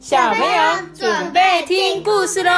[0.00, 0.48] 小朋友
[0.94, 2.50] 准备听故事喽！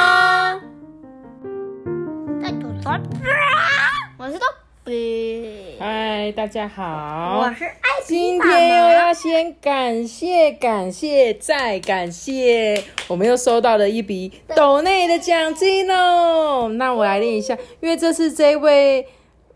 [4.17, 4.45] 我是豆
[4.85, 16.69] 比，嗨，大家好，我是爱今天又要先感谢、感谢再感谢，我们又收到了一笔斗内的奖金哦。
[16.75, 19.05] 那我来念一下，因为这次这位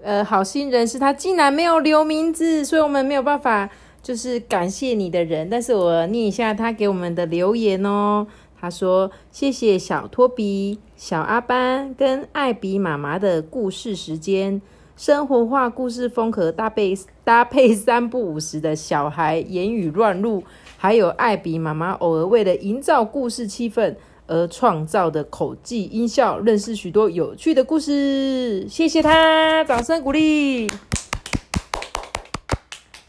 [0.04, 3.70] 呃好心人士他竟然没有留名字，所以我们没有办法
[4.02, 5.50] 就是感谢你的人。
[5.50, 8.26] 但是我念一下他给我们的留言哦。
[8.60, 14.60] 他说：“谢谢小托比、小阿班跟艾比妈妈的故事时间。”
[14.98, 20.44] 生活化故事风格搭配搭配三不五时的小孩言语乱入，
[20.76, 28.68] 还有艾比妈妈偶尔为了营造故事气氛而创造的口技音效，认识许多有趣的故事。
[28.68, 30.68] 谢谢他，掌声鼓励。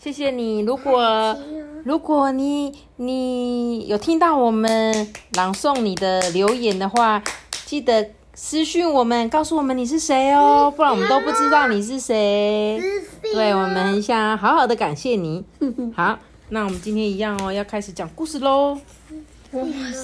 [0.08, 0.60] 谢谢你。
[0.60, 1.36] 如果
[1.84, 7.22] 如果你你有听到我们朗诵你的留言的话，
[7.66, 8.10] 记得。
[8.32, 12.80] 私讯我们，告诉我们你是谁哦，不然我们都不知道你是谁。
[13.20, 15.44] 对，我们很想好好的感谢你。
[15.92, 16.16] 好，
[16.50, 18.78] 那我们今天一样哦，要开始讲故事喽。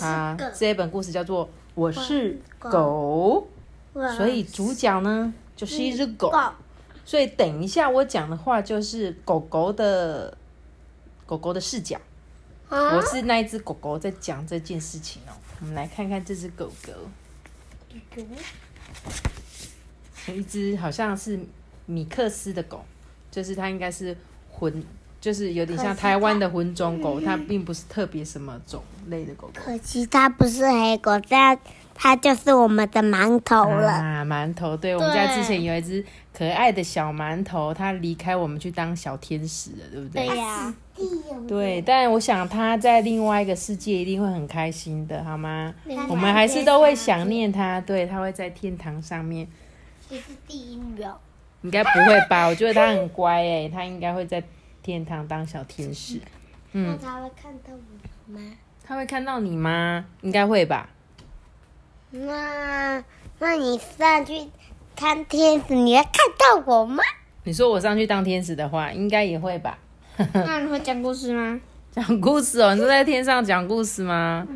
[0.00, 1.46] 好，这一本故事叫做
[1.76, 3.46] 《我是狗》，
[4.16, 6.32] 所以主角呢就是一只狗。
[7.04, 10.36] 所以等一下我讲的话就是狗狗的
[11.26, 12.00] 狗狗的视角。
[12.70, 15.32] 我是那一只狗狗在讲这件事情哦。
[15.60, 16.92] 我们来看看这只狗狗。
[20.32, 21.38] 一只好像是
[21.86, 22.84] 米克斯的狗，
[23.30, 24.16] 就是它应该是
[24.50, 24.82] 混，
[25.24, 29.52] 就是有点像台湾的混种狗，它并不是特别什么种类的狗狗。
[29.54, 31.58] 可惜它不是黑狗，但
[31.94, 33.90] 它就是我们的馒头了。
[33.90, 36.04] 啊，馒头，对我们家之前有一只
[36.36, 40.26] 可爱的小馒头，它离开我们去当小天使了，对不对？
[40.26, 40.74] 对呀。
[41.48, 45.72] 对，但我想它在另外一个世界一定会很开心的，好吗？
[46.10, 49.48] 我们还是都会想念它，对它会在天堂上面。
[50.06, 51.18] 这是第一秒。
[51.62, 52.46] 应该不会吧？
[52.46, 54.42] 我觉得它很乖哎，它应该会在
[54.84, 56.20] 天堂当小天使。
[56.72, 56.86] 嗯。
[56.86, 58.52] 那他会看到我吗？
[58.86, 60.04] 他会看到你吗？
[60.20, 60.90] 应该会吧。
[62.10, 63.02] 那
[63.38, 64.48] 那你上去
[64.94, 67.02] 当天使，你会看到我吗？
[67.44, 69.78] 你说我上去当天使的话，应该也会吧。
[70.32, 71.58] 那你会讲故事吗？
[71.90, 74.46] 讲故事哦，你是在天上讲故事吗？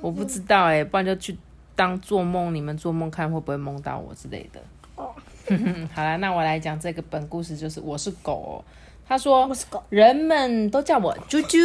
[0.00, 1.36] 我不知道哎，不然就去
[1.74, 4.62] 当做梦，你们做梦看会不会梦到我之类的。
[4.94, 5.12] 哦，
[5.92, 8.64] 好了，那我来讲这个本故事，就是我是狗。
[9.06, 9.50] 他说，
[9.88, 11.58] 人们都叫我猪猪。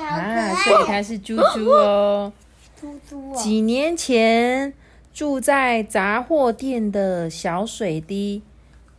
[0.00, 2.32] 啊，所以他是猪猪哦。
[2.80, 4.72] 猪猪几年前
[5.12, 8.42] 住在杂货店的小水滴，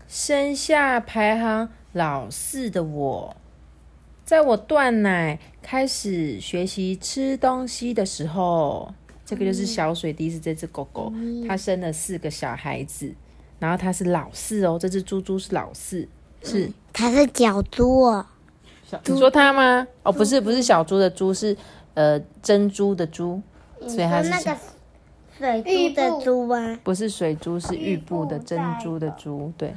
[0.07, 1.69] 生下排行。
[1.94, 3.36] 老四的我，
[4.24, 8.94] 在我断奶开始学习吃东西的时候，
[9.25, 11.12] 这个就是小水滴是这只狗狗，
[11.47, 13.12] 它生了四个小孩子，
[13.57, 16.07] 然后它是老四哦，这只猪猪是老四，
[16.44, 18.25] 是它是小猪哦，
[19.05, 19.88] 你说它吗？
[20.03, 21.55] 哦，不是，不是小猪的猪，是
[21.94, 23.41] 呃珍珠的珠，
[23.81, 24.31] 所以它是
[25.38, 26.79] 水珠的珠吗？
[26.83, 29.73] 不是水珠，是玉布的珍珠的珠，对。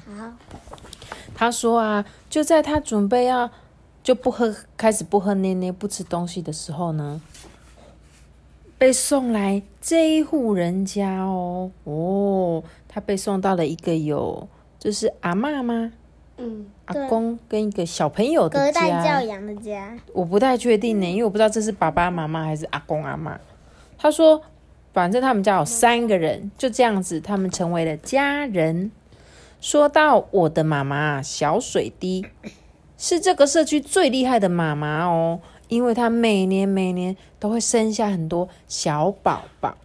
[1.34, 3.50] 他说啊，就在他准备要
[4.02, 7.20] 就不喝，开始不喝奶奶不吃东西的时候呢，
[8.76, 14.48] 被送来这一户人家哦哦，他被送到了一个有
[14.78, 15.92] 就是阿妈吗？
[16.38, 19.96] 嗯，阿公跟一个小朋友的家，隔代教养的家。
[20.12, 23.38] 我不太确定呢，因为我不知道这是爸爸妈妈还是阿公阿妈。
[23.98, 24.42] 他说，
[24.92, 28.90] 反正他们家有三个人，就这样子，他们成为了家人。
[29.60, 32.26] 说到我的妈妈小水滴，
[32.98, 39.76] 是这个社区最厉害的妈妈哦，因为她每年每年都会生下很多小宝宝。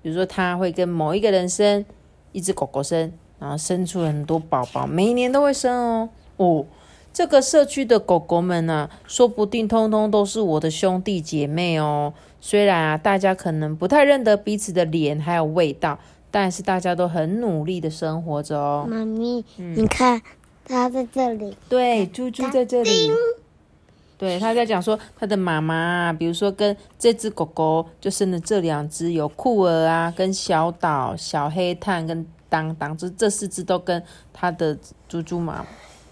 [0.00, 1.84] 比如说，她会跟某一个人生
[2.32, 6.08] 一只狗狗生，然后生出了很多宝宝，每年都会生哦。
[6.36, 6.66] 哦，
[7.12, 12.12] 这个社区的狗狗们呢，说不定通通都是我的兄弟姐妹哦。
[12.40, 15.98] 虽然啊，大家可能不太认得彼此的脸还有味道。
[16.28, 18.86] 但是大家都很努力的生活着哦。
[18.86, 20.20] 妈咪，你看，
[20.66, 21.56] 它在这里。
[21.66, 23.10] 对，猪猪在这里。
[24.18, 34.02] 对，他在讲说他的妈妈，比如说跟这只狗狗就生了这两只，有酷儿啊，跟小岛、小黑炭跟当当，这这四只都跟
[34.32, 34.76] 他的
[35.08, 35.64] 猪猪妈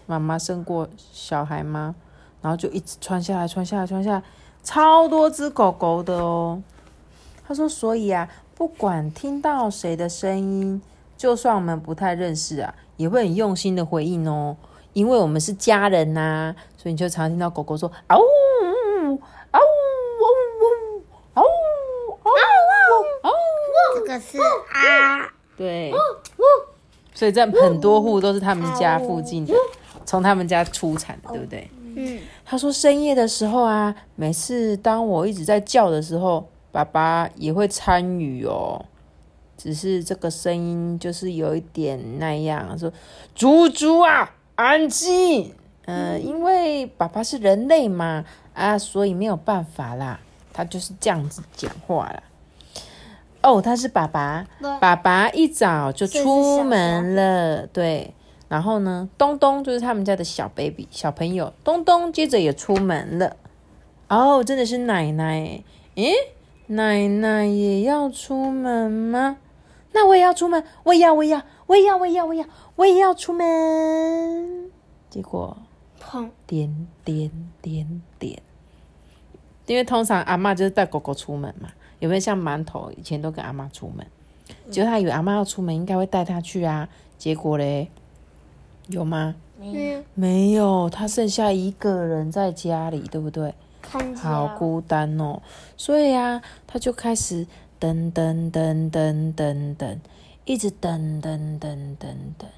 [0.07, 1.95] 妈妈生过小孩吗？
[2.43, 4.23] 然后就一直穿下来，穿下来，穿下来，
[4.63, 6.63] 超多只狗狗的哦。
[7.47, 8.29] 他说，所以啊。
[8.57, 10.81] 不管听到谁的声音，
[11.17, 14.57] 就算我们不太认识啊，也会很用心的回应哦，
[14.93, 19.19] 因为我们是家人呐，所以你就常听到狗狗说嗷呜嗷呜
[19.51, 21.03] 嗷呜
[21.35, 21.47] 嗷呜
[22.23, 22.31] 嗷呜
[23.23, 23.35] 嗷呜，
[23.97, 25.93] 这个是啊，对，
[27.15, 29.55] 所以这很多户都是他们家附近的，
[30.05, 31.71] 从他们家出产的，对不对？
[31.97, 38.85] 嗯，他说深夜的时候啊，每次当我一直在叫的时候，爸爸也会参与哦。
[39.57, 42.93] 只是这个声音就是有一点那样，说
[43.35, 45.55] “猪猪啊，安静。”
[45.87, 48.25] 嗯，因为爸爸是人类嘛，
[48.55, 50.19] 啊，所以没有办法啦，
[50.53, 52.23] 他就是这样子讲话啦。
[53.45, 54.47] 哦，他是爸爸，
[54.81, 58.15] 爸爸一早就出门了，对。
[58.49, 63.37] 然后呢，东东就是他们家的小 baby 小朋友，东东接着也出门了。
[64.09, 65.63] 哦，真的是奶奶，
[65.97, 66.13] 诶，
[66.69, 69.37] 奶奶也要出门吗？
[69.93, 74.71] 那我也要出门，我也要，我也要，我也要，我也要，我也要，我也要出门。
[75.11, 75.57] 结果
[76.01, 77.31] 砰，点点
[77.61, 78.43] 点点，
[79.67, 81.69] 因为通常阿嬷就是带狗狗出门嘛，
[82.01, 84.07] 有没有像馒头以前都跟阿嬷出门？
[84.71, 87.89] 结果他以为阿妈要出门，应该会带他去啊，结果嘞，
[88.89, 89.35] 有吗？
[89.61, 93.55] 嗯，没有，他剩下一个人在家里，对不对？
[94.17, 95.41] 好孤单哦，
[95.77, 97.47] 所以啊，他就开始
[97.79, 100.01] 等等等等等等，
[100.45, 102.51] 一直等等等等等，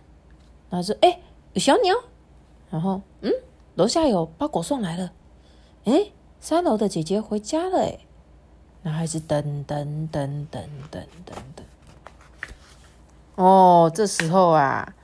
[0.71, 1.21] 然后说：“哎、
[1.53, 1.95] 有小鸟。”
[2.71, 3.33] 然后嗯，
[3.75, 5.13] 楼下有包裹送来了，
[5.85, 6.07] 哎，
[6.41, 7.99] 三楼的姐姐回家了，哎，
[8.83, 11.67] 然后还是等等等等等等等。
[13.35, 14.95] 哦，这时候啊，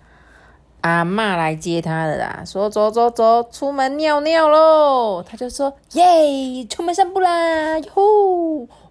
[0.83, 5.23] 阿嬷来接他了啦，说走走走，出门尿尿喽。
[5.23, 8.03] 他就说耶，出门散步啦，哟吼，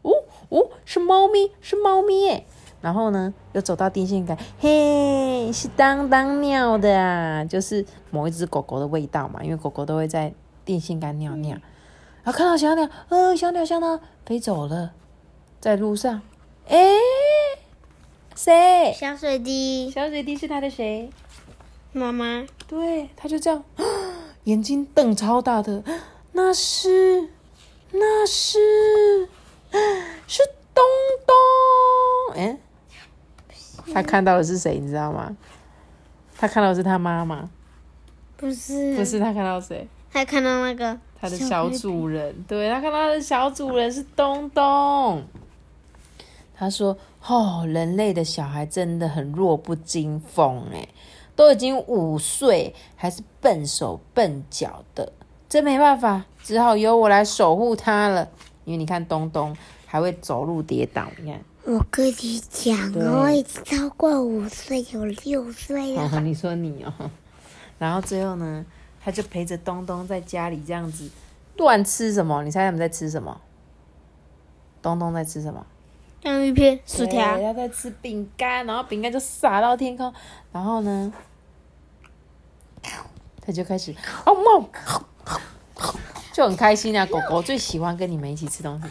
[0.02, 0.12] 哦
[0.50, 2.46] 哦，是猫咪，是猫咪耶。
[2.82, 10.34] 然后呢，又走到电线杆，嘿，是当当尿的啊，就是某一只狗狗的味道嘛，因为狗狗都会在
[10.66, 11.58] 电线杆尿尿。
[12.24, 14.94] 然后看到小鸟，呃，小鸟小鸟飞走了，
[15.60, 16.22] 在路上，
[16.68, 16.78] 哎，
[18.36, 18.94] 谁？
[18.94, 21.10] 小水滴，小水滴是他的谁？
[21.94, 23.64] 妈妈，对，他就这样，
[24.46, 25.84] 眼睛瞪超大的，
[26.34, 27.30] 那是，
[27.92, 29.28] 那是，
[30.28, 30.84] 是东
[31.26, 32.36] 东。
[32.36, 32.58] 哎，
[33.94, 34.78] 他看到的是谁？
[34.80, 35.36] 你知道吗？
[36.38, 37.50] 他看到的是他妈妈，
[38.38, 39.88] 不是，不是他看到谁？
[40.14, 45.24] 他看到那个他的小主人，对他看到他的小主人是东东。
[46.56, 46.98] 他说
[47.28, 50.88] ：“哦，人类的小孩真的很弱不禁风，哎，
[51.36, 55.14] 都已经五岁，还是笨手笨脚的，
[55.48, 58.28] 真没办法，只好由我来守护他了。
[58.66, 61.40] 因为你看东东还会走路跌倒，你看。
[61.64, 66.10] 我跟你讲哦，我已经超过五岁，有六岁了。
[66.12, 66.94] 哦， 你说你哦，
[67.78, 68.66] 然后最后呢，
[69.04, 71.10] 他就陪着东东在家里这样子
[71.58, 72.44] 乱吃什么？
[72.44, 73.40] 你猜他们在吃什么？
[74.82, 75.66] 东东在吃什么？
[76.24, 80.14] 洋芋片、薯条对，他在吃饼干，然后饼干就撒到天空，
[80.52, 81.12] 然后呢，
[83.42, 83.96] 他就开始
[84.26, 84.70] 哦梦，
[86.32, 87.04] 就很开心啊。
[87.08, 88.88] 狗狗最喜欢跟你们一起吃东西，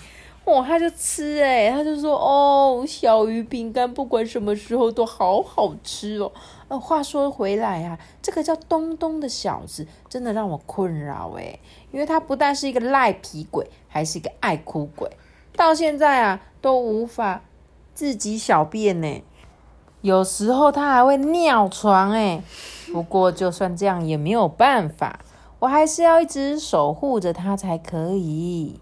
[0.46, 6.32] 哇，他就吃哎、他就说哦，小鱼饼干不管什么时候都好好吃哦。
[6.66, 11.58] 呃，话说回来啊，这个叫东东的小子真的让我困扰哎，
[11.92, 15.08] 因为他不但是一个赖皮鬼，还是一个爱哭鬼。
[15.54, 17.42] 到现在啊都无法
[17.94, 19.22] 自己小便呢，
[20.00, 22.42] 有时候他还会尿床哎。
[22.92, 25.20] 不过就算这样也没有办法，
[25.60, 28.80] 我还是要一直守护着他才可以。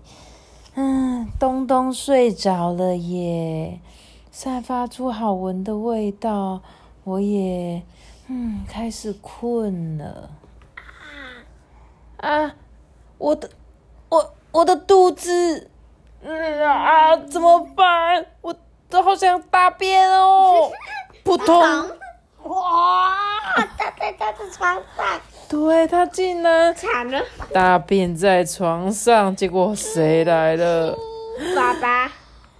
[0.81, 3.81] 嗯，东东睡着了耶，
[4.31, 6.61] 散发出好闻的味道，
[7.03, 7.83] 我也
[8.29, 10.31] 嗯开始困了。
[12.19, 12.55] 啊，
[13.19, 13.51] 我的
[14.09, 15.69] 我我的肚子。
[16.23, 18.25] 嗯啊，怎么办？
[18.41, 18.55] 我
[18.89, 20.71] 都好想大便哦！
[21.25, 21.61] 扑通，
[22.45, 23.17] 哇，
[23.77, 30.97] 他在他的床上，对他竟然惨了，大便在床上，结果谁来了？
[31.55, 32.11] 爸爸，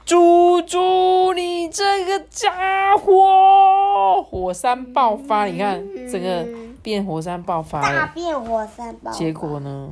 [0.05, 4.23] 猪猪，你这个家伙！
[4.23, 6.47] 火山爆发，你看整个
[6.83, 8.41] 变火山爆发大变。
[8.41, 9.91] 火山爆发，结果呢？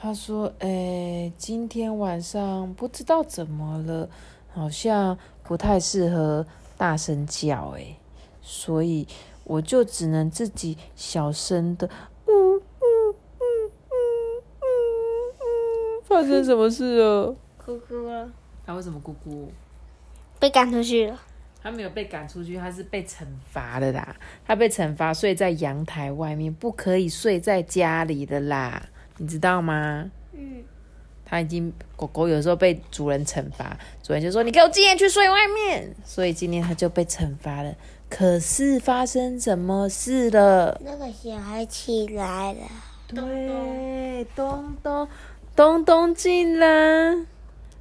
[0.00, 4.08] 他说：“哎、今天晚上不知道怎么了，
[4.54, 7.96] 好像不太适合大声叫，哎，
[8.50, 9.06] 所以
[9.44, 11.86] 我就只能自己小声的，
[12.26, 13.92] 嗯嗯嗯嗯
[14.58, 14.64] 嗯
[15.38, 17.36] 嗯，发生什么事了？
[17.62, 18.30] 哭哭了，
[18.64, 19.48] 他为什么咕咕？
[20.38, 21.20] 被赶出去了。
[21.60, 24.16] 他没有被赶出去，他是被惩罚的啦。
[24.46, 28.88] 他被惩罚睡在阳台外面，不可以睡在家里的啦，
[29.18, 30.10] 你知道吗？
[30.32, 30.62] 嗯，
[31.26, 37.74] 它已经狗狗有时候被主人惩罚，主人就说你给我今天去睡外面，所以今天他就被惩罚了。
[38.10, 40.80] 可是发生什么事了？
[40.84, 42.60] 那个小孩起来了，
[43.08, 45.08] 对，东东
[45.54, 46.66] 东东进来，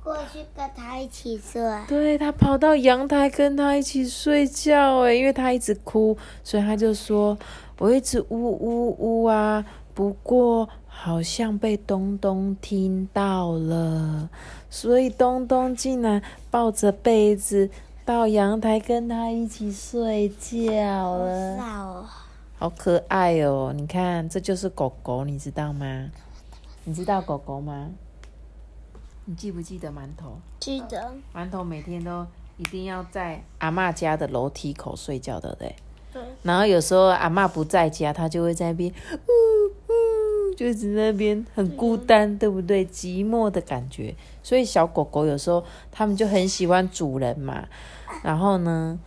[0.04, 1.62] 过去跟他一起睡。
[1.88, 7.38] 对他跑到阳台跟他一起睡觉，哎，因为他一直哭，所以他就说
[7.80, 14.30] 我一直呜呜呜啊，不过好像被东东听到了，
[14.70, 17.70] 所以东东竟然抱着被子
[18.08, 22.10] 到阳台跟他一起睡觉了。
[22.58, 23.74] 好可爱哦！
[23.76, 26.10] 你看，这就是狗狗，你知道吗？
[26.86, 27.90] 你知道狗狗吗？
[29.26, 30.38] 你记不记得馒头？
[30.58, 31.14] 记得。
[31.36, 35.76] 馒头每天都一定要在阿嬷家的楼梯口睡觉的，对
[36.14, 36.24] 对？
[36.44, 39.47] 然后有时候阿嬷不在家，它就会在那边，呜呜，
[40.58, 42.84] 就一直那边很孤单，对不对？
[42.88, 44.16] 寂寞的感觉。
[44.42, 47.68] 所以小狗狗有时候它们就很喜欢主人嘛。
[48.24, 48.98] 然后呢，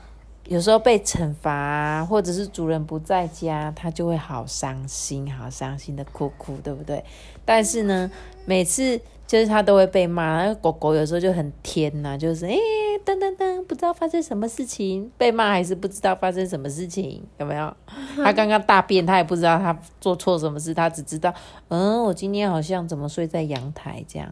[0.47, 7.05] 有时候被惩罚啊，或者是主人不在家，它就会好伤心，好伤心的哭哭，对不对？
[7.45, 8.09] 但是呢，
[8.45, 9.01] 每次
[9.31, 12.59] 就是他都会被骂，那狗狗有时候就很天呐、就是诶
[13.07, 17.73] 噔噔噔，不知道发生什么事情，被骂还是不知道发生什么事情，有没有？
[18.25, 21.33] 他刚刚大便，他也不知道他做错什么事，他只知道，
[21.69, 24.29] 嗯，我今天好像怎么睡在阳台这样，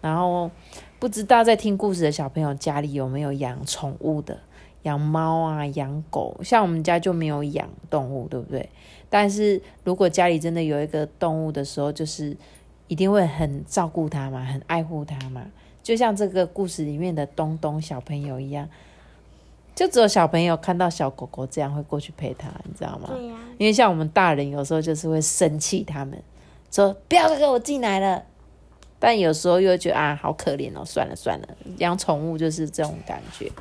[0.00, 0.50] 然后
[0.98, 4.36] 不知道在听故事的小朋友家里有没有养宠物的，
[4.82, 8.68] 养猫啊，养狗，像我们家就没有养动物，对不对？
[9.08, 12.36] 但是如果家里真的有一个动物的时候，就是
[12.88, 15.42] 一定会很照顾它嘛，很爱护它嘛。
[15.82, 18.68] 就像这个故事里面的东东小朋友一样，
[19.74, 23.08] 就只有小朋友看到小狗狗这样会过去陪它，你知道吗？
[23.12, 26.20] 对呀、因为像我们大人有时候就是会生气他们，
[26.70, 28.22] 说不要再给我进来了。
[28.98, 33.52] 但有时候又觉得啊，好可怜哦，算了算了，养宠物就是这种感觉。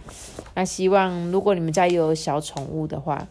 [0.53, 3.27] 那希望如果你们家有小宠物的话，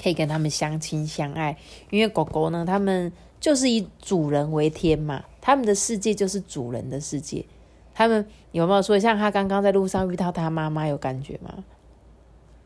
[0.00, 1.56] 可以跟他们相亲相爱，
[1.90, 3.12] 因为狗狗呢，它们
[3.44, 7.44] 就是以主人为天嘛，他们的世界就是主人的世界。
[7.92, 11.62] 他们有没有说，像他刚刚在路上遇到他妈妈，有感觉吗？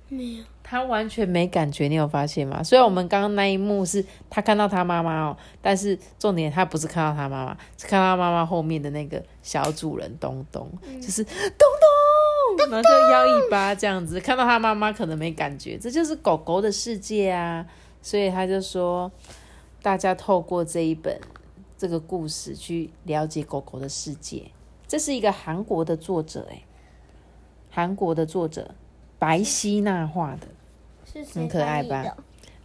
[0.08, 0.44] 没有。
[0.62, 2.62] 他完全没感觉，你有发现吗？
[2.62, 10.70] 虽然我们刚刚那一幕是他看到他妈妈哦，但是重点他不是看到他妈妈，是看到他妈妈后面的那个小主人东东，
[11.00, 11.35] 就是东
[12.56, 14.20] 东，然后就摇尾巴这样子。
[14.20, 17.66] 看到他妈妈可能没感觉，这就是狗狗的世界啊。
[18.00, 19.11] 所以他就说，
[19.88, 21.18] 大家透过这一本
[21.78, 24.42] 这个故事去了解狗狗的世界。
[24.87, 26.62] 这是一个韩国的作者，诶，
[27.71, 28.75] 韩国的作者
[29.18, 30.47] 白希娜画的。
[31.11, 32.04] 是很可爱吧？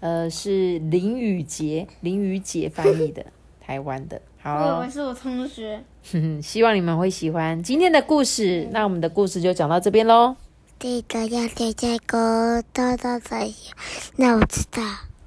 [0.02, 3.26] 呃，是林雨杰，林雨杰翻译的，
[3.62, 4.22] 台湾的。
[4.44, 5.82] 我好以为，是我同学。
[6.12, 8.68] 哼哼，希望你们会喜欢今天的故事。
[8.74, 10.36] 那我们的故事就讲到这边喽。
[10.78, 13.74] 记得要点这个豆豆才行。
[14.18, 14.84] 那我知道，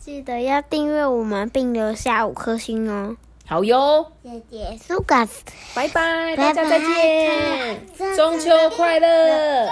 [0.07, 3.17] 记得要订阅我们，并留下五颗星哦。
[3.45, 5.43] 好哟，谢谢苏嘎斯。
[5.75, 7.81] 拜拜，大家再见，
[8.15, 9.09] 中秋快乐，
[9.67, 9.69] 呃，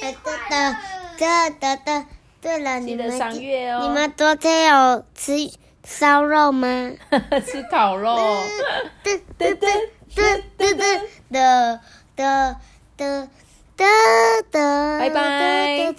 [0.00, 0.12] 对
[0.48, 0.76] 的，
[1.18, 2.06] 对的的。
[2.40, 3.80] 对了，记得你们赏月哦。
[3.82, 5.50] 你们昨天有吃
[5.82, 6.92] 烧肉吗？
[7.44, 8.16] 吃烤肉，
[9.02, 9.68] 对对对
[10.14, 11.80] 对对对的
[12.14, 12.56] 的
[12.96, 13.28] 的
[13.76, 13.86] 的
[14.52, 14.98] 的。
[15.00, 15.92] 拜拜